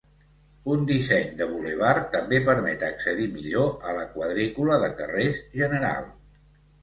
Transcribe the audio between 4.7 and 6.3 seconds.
de carrers general.